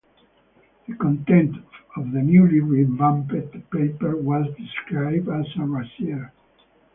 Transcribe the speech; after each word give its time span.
The 0.87 0.95
content 0.95 1.57
of 1.95 2.11
the 2.11 2.23
newly 2.23 2.59
revamped 2.59 3.29
paper 3.71 4.15
was 4.15 4.47
described 4.57 5.29
as 5.29 5.45
racier. 5.57 6.33